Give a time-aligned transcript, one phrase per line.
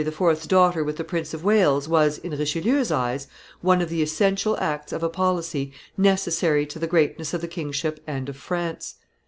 [0.19, 3.27] 's daughter with the Prince of Wales was, in Richelieu's eyes,
[3.61, 7.99] one of the essential acts of a policy necessary to the greatness of the kingship
[8.07, 8.95] and of France.